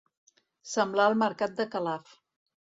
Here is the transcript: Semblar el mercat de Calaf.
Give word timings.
Semblar 0.69 1.05
el 1.11 1.17
mercat 1.25 1.55
de 1.61 1.67
Calaf. 1.77 2.17